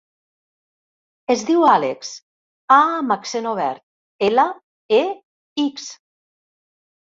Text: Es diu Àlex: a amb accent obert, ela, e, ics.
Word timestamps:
Es 1.33 1.43
diu 1.49 1.65
Àlex: 1.73 2.09
a 2.77 2.77
amb 3.01 3.13
accent 3.17 3.49
obert, 3.51 3.83
ela, 4.29 4.47
e, 5.03 5.05
ics. 5.67 5.87